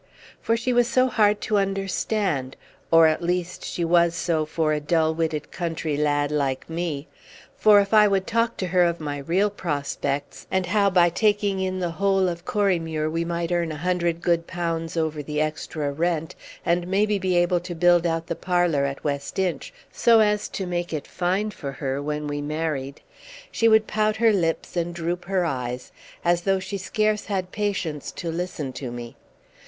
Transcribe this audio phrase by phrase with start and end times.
[0.41, 2.55] For she was so hard to understand,
[2.89, 7.07] or, at least, she was so for a dull witted country lad like me.
[7.55, 11.59] For if I would talk to her of my real prospects, and how by taking
[11.59, 15.91] in the whole of Corriemuir we might earn a hundred good pounds over the extra
[15.91, 16.33] rent,
[16.65, 20.65] and maybe be able to build out the parlour at West Inch, so as to
[20.65, 23.01] make it fine for her when we married,
[23.51, 25.91] she would pout her lips and droop her eyes,
[26.25, 29.15] as though she scarce had patience to listen to me.